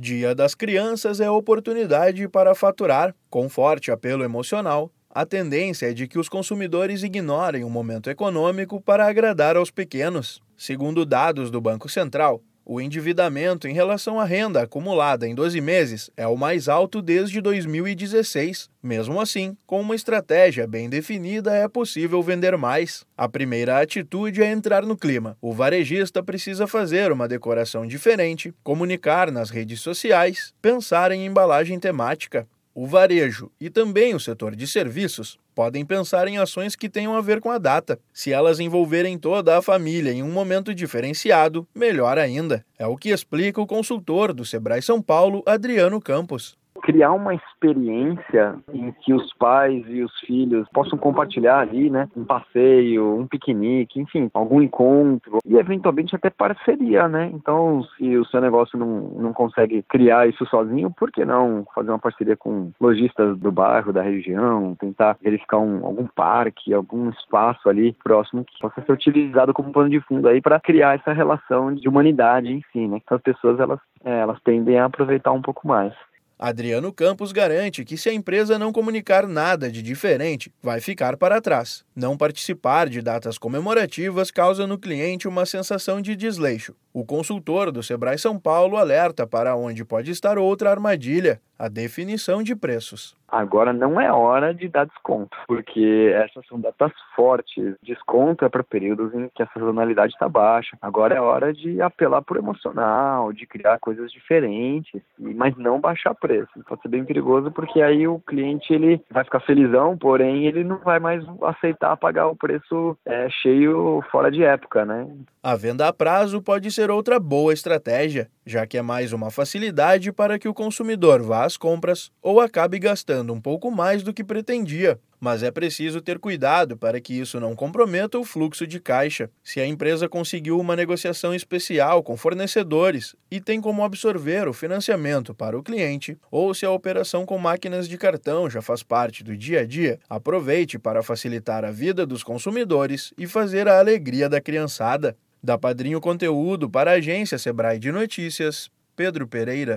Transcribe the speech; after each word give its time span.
Dia 0.00 0.32
das 0.32 0.54
Crianças 0.54 1.18
é 1.20 1.28
oportunidade 1.28 2.28
para 2.28 2.54
faturar. 2.54 3.12
Com 3.28 3.48
forte 3.48 3.90
apelo 3.90 4.22
emocional, 4.22 4.92
a 5.10 5.26
tendência 5.26 5.90
é 5.90 5.92
de 5.92 6.06
que 6.06 6.20
os 6.20 6.28
consumidores 6.28 7.02
ignorem 7.02 7.64
o 7.64 7.68
momento 7.68 8.08
econômico 8.08 8.80
para 8.80 9.08
agradar 9.08 9.56
aos 9.56 9.72
pequenos. 9.72 10.40
Segundo 10.56 11.04
dados 11.04 11.50
do 11.50 11.60
Banco 11.60 11.88
Central, 11.88 12.40
o 12.70 12.82
endividamento 12.82 13.66
em 13.66 13.72
relação 13.72 14.20
à 14.20 14.26
renda 14.26 14.60
acumulada 14.60 15.26
em 15.26 15.34
12 15.34 15.58
meses 15.58 16.10
é 16.14 16.26
o 16.26 16.36
mais 16.36 16.68
alto 16.68 17.00
desde 17.00 17.40
2016. 17.40 18.68
Mesmo 18.82 19.18
assim, 19.22 19.56
com 19.66 19.80
uma 19.80 19.94
estratégia 19.94 20.66
bem 20.66 20.86
definida, 20.86 21.56
é 21.56 21.66
possível 21.66 22.22
vender 22.22 22.58
mais. 22.58 23.06
A 23.16 23.26
primeira 23.26 23.80
atitude 23.80 24.42
é 24.42 24.52
entrar 24.52 24.84
no 24.84 24.98
clima. 24.98 25.34
O 25.40 25.54
varejista 25.54 26.22
precisa 26.22 26.66
fazer 26.66 27.10
uma 27.10 27.26
decoração 27.26 27.86
diferente, 27.86 28.52
comunicar 28.62 29.32
nas 29.32 29.48
redes 29.48 29.80
sociais, 29.80 30.52
pensar 30.60 31.10
em 31.10 31.24
embalagem 31.24 31.80
temática. 31.80 32.46
O 32.74 32.86
varejo 32.86 33.50
e 33.58 33.70
também 33.70 34.14
o 34.14 34.20
setor 34.20 34.54
de 34.54 34.66
serviços 34.66 35.38
podem 35.58 35.84
pensar 35.84 36.28
em 36.28 36.38
ações 36.38 36.76
que 36.76 36.88
tenham 36.88 37.16
a 37.16 37.20
ver 37.20 37.40
com 37.40 37.50
a 37.50 37.58
data. 37.58 37.98
Se 38.12 38.32
elas 38.32 38.60
envolverem 38.60 39.18
toda 39.18 39.58
a 39.58 39.60
família 39.60 40.12
em 40.12 40.22
um 40.22 40.30
momento 40.30 40.72
diferenciado, 40.72 41.66
melhor 41.74 42.16
ainda. 42.16 42.64
É 42.78 42.86
o 42.86 42.96
que 42.96 43.08
explica 43.08 43.60
o 43.60 43.66
consultor 43.66 44.32
do 44.32 44.44
Sebrae 44.44 44.80
São 44.80 45.02
Paulo, 45.02 45.42
Adriano 45.44 46.00
Campos 46.00 46.56
criar 46.88 47.12
uma 47.12 47.34
experiência 47.34 48.56
em 48.72 48.90
que 48.92 49.12
os 49.12 49.30
pais 49.34 49.84
e 49.88 50.02
os 50.02 50.20
filhos 50.20 50.66
possam 50.72 50.98
compartilhar 50.98 51.58
ali, 51.58 51.90
né? 51.90 52.08
Um 52.16 52.24
passeio, 52.24 53.14
um 53.14 53.26
piquenique, 53.26 54.00
enfim, 54.00 54.30
algum 54.32 54.62
encontro 54.62 55.36
e 55.44 55.58
eventualmente 55.58 56.16
até 56.16 56.30
parceria, 56.30 57.06
né? 57.06 57.30
Então, 57.34 57.84
se 57.94 58.16
o 58.16 58.24
seu 58.24 58.40
negócio 58.40 58.78
não, 58.78 59.00
não 59.18 59.34
consegue 59.34 59.82
criar 59.82 60.30
isso 60.30 60.46
sozinho, 60.46 60.90
por 60.90 61.12
que 61.12 61.26
não 61.26 61.66
fazer 61.74 61.90
uma 61.90 61.98
parceria 61.98 62.38
com 62.38 62.72
lojistas 62.80 63.38
do 63.38 63.52
bairro, 63.52 63.92
da 63.92 64.00
região, 64.00 64.74
tentar 64.76 65.18
verificar 65.20 65.58
um, 65.58 65.84
algum 65.84 66.06
parque, 66.06 66.72
algum 66.72 67.10
espaço 67.10 67.68
ali 67.68 67.94
próximo 68.02 68.46
que 68.46 68.58
possa 68.58 68.80
ser 68.80 68.92
utilizado 68.92 69.52
como 69.52 69.72
pano 69.72 69.90
de 69.90 70.00
fundo 70.00 70.26
aí 70.26 70.40
para 70.40 70.58
criar 70.58 70.94
essa 70.94 71.12
relação 71.12 71.74
de 71.74 71.86
humanidade 71.86 72.50
em 72.50 72.62
si, 72.72 72.88
né? 72.88 72.98
Então, 73.04 73.18
as 73.18 73.22
pessoas 73.22 73.60
elas, 73.60 73.78
é, 74.02 74.20
elas 74.20 74.40
tendem 74.40 74.78
a 74.78 74.86
aproveitar 74.86 75.32
um 75.32 75.42
pouco 75.42 75.68
mais. 75.68 75.92
Adriano 76.38 76.92
Campos 76.92 77.32
garante 77.32 77.84
que 77.84 77.96
se 77.96 78.08
a 78.08 78.14
empresa 78.14 78.58
não 78.58 78.72
comunicar 78.72 79.26
nada 79.26 79.70
de 79.70 79.82
diferente, 79.82 80.52
vai 80.62 80.80
ficar 80.80 81.16
para 81.16 81.40
trás. 81.40 81.84
Não 82.00 82.16
participar 82.16 82.88
de 82.88 83.02
datas 83.02 83.38
comemorativas 83.38 84.30
causa 84.30 84.68
no 84.68 84.78
cliente 84.78 85.26
uma 85.26 85.44
sensação 85.44 86.00
de 86.00 86.14
desleixo. 86.14 86.72
O 86.94 87.04
consultor 87.04 87.72
do 87.72 87.82
Sebrae 87.82 88.16
São 88.16 88.38
Paulo 88.38 88.76
alerta 88.76 89.26
para 89.26 89.56
onde 89.56 89.84
pode 89.84 90.12
estar 90.12 90.38
outra 90.38 90.70
armadilha, 90.70 91.40
a 91.58 91.68
definição 91.68 92.40
de 92.40 92.54
preços. 92.54 93.16
Agora 93.30 93.74
não 93.74 94.00
é 94.00 94.10
hora 94.10 94.54
de 94.54 94.68
dar 94.68 94.86
desconto, 94.86 95.36
porque 95.46 96.12
essas 96.14 96.46
são 96.46 96.58
datas 96.58 96.92
fortes. 97.14 97.74
Desconto 97.82 98.44
é 98.44 98.48
para 98.48 98.64
períodos 98.64 99.12
em 99.12 99.28
que 99.28 99.42
a 99.42 99.46
sazonalidade 99.48 100.14
está 100.14 100.28
baixa. 100.28 100.78
Agora 100.80 101.14
é 101.14 101.20
hora 101.20 101.52
de 101.52 101.80
apelar 101.82 102.22
por 102.22 102.38
emocional, 102.38 103.32
de 103.32 103.46
criar 103.46 103.78
coisas 103.80 104.10
diferentes, 104.10 105.02
mas 105.18 105.54
não 105.56 105.78
baixar 105.78 106.14
preço. 106.14 106.48
Pode 106.66 106.80
ser 106.80 106.88
bem 106.88 107.04
perigoso 107.04 107.50
porque 107.50 107.82
aí 107.82 108.08
o 108.08 108.18
cliente 108.20 108.72
ele 108.72 109.00
vai 109.10 109.24
ficar 109.24 109.40
felizão, 109.40 109.98
porém 109.98 110.46
ele 110.46 110.64
não 110.64 110.78
vai 110.78 110.98
mais 110.98 111.22
aceitar 111.42 111.87
pagar 111.96 112.26
o 112.28 112.36
preço 112.36 112.96
é, 113.04 113.28
cheio 113.30 114.02
fora 114.10 114.30
de 114.30 114.42
época, 114.42 114.84
né? 114.84 115.08
A 115.42 115.56
venda 115.56 115.88
a 115.88 115.92
prazo 115.92 116.42
pode 116.42 116.70
ser 116.70 116.90
outra 116.90 117.18
boa 117.18 117.52
estratégia, 117.52 118.28
já 118.44 118.66
que 118.66 118.76
é 118.76 118.82
mais 118.82 119.12
uma 119.12 119.30
facilidade 119.30 120.12
para 120.12 120.38
que 120.38 120.48
o 120.48 120.54
consumidor 120.54 121.22
vá 121.22 121.44
às 121.44 121.56
compras 121.56 122.10
ou 122.22 122.40
acabe 122.40 122.78
gastando 122.78 123.32
um 123.32 123.40
pouco 123.40 123.70
mais 123.70 124.02
do 124.02 124.12
que 124.12 124.24
pretendia. 124.24 124.98
Mas 125.20 125.42
é 125.42 125.50
preciso 125.50 126.00
ter 126.00 126.18
cuidado 126.18 126.76
para 126.76 127.00
que 127.00 127.14
isso 127.14 127.40
não 127.40 127.56
comprometa 127.56 128.18
o 128.18 128.24
fluxo 128.24 128.66
de 128.66 128.78
caixa. 128.78 129.30
Se 129.42 129.60
a 129.60 129.66
empresa 129.66 130.08
conseguiu 130.08 130.58
uma 130.60 130.76
negociação 130.76 131.34
especial 131.34 132.02
com 132.02 132.16
fornecedores 132.16 133.16
e 133.30 133.40
tem 133.40 133.60
como 133.60 133.82
absorver 133.82 134.46
o 134.46 134.52
financiamento 134.52 135.34
para 135.34 135.58
o 135.58 135.62
cliente, 135.62 136.16
ou 136.30 136.54
se 136.54 136.64
a 136.64 136.70
operação 136.70 137.26
com 137.26 137.38
máquinas 137.38 137.88
de 137.88 137.98
cartão 137.98 138.48
já 138.48 138.62
faz 138.62 138.82
parte 138.82 139.24
do 139.24 139.36
dia 139.36 139.60
a 139.60 139.66
dia, 139.66 139.98
aproveite 140.08 140.78
para 140.78 141.02
facilitar 141.02 141.64
a 141.64 141.70
vida 141.70 142.06
dos 142.06 142.22
consumidores 142.22 143.12
e 143.18 143.26
fazer 143.26 143.66
a 143.68 143.78
alegria 143.78 144.28
da 144.28 144.40
criançada. 144.40 145.16
Da 145.40 145.56
Padrinho 145.56 146.00
Conteúdo 146.00 146.68
para 146.68 146.90
a 146.90 146.94
agência 146.94 147.38
Sebrae 147.38 147.78
de 147.78 147.92
Notícias, 147.92 148.68
Pedro 148.96 149.28
Pereira. 149.28 149.76